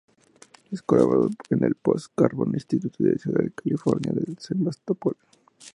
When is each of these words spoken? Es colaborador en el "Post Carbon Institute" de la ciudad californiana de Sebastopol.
Es 0.71 0.81
colaborador 0.81 1.29
en 1.51 1.63
el 1.63 1.75
"Post 1.75 2.13
Carbon 2.15 2.49
Institute" 2.55 3.03
de 3.03 3.11
la 3.11 3.17
ciudad 3.19 3.51
californiana 3.55 4.21
de 4.25 4.33
Sebastopol. 4.39 5.15